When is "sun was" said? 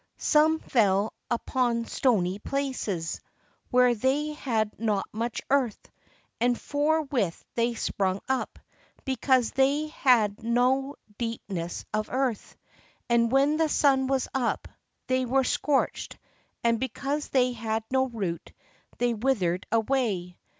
13.69-14.27